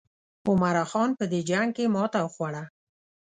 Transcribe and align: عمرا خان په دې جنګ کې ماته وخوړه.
عمرا 0.49 0.83
خان 0.91 1.09
په 1.19 1.25
دې 1.31 1.39
جنګ 1.49 1.69
کې 1.75 1.85
ماته 1.95 2.19
وخوړه. 2.23 2.63